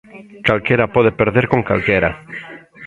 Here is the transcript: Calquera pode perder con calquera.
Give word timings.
Calquera 0.47 0.91
pode 0.95 1.11
perder 1.19 1.45
con 1.51 1.61
calquera. 1.69 2.11